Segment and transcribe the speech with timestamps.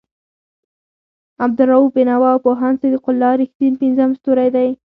[1.43, 4.69] عبالرؤف بېنوا او پوهاند صدیق الله رښتین پنځم ستوری دی.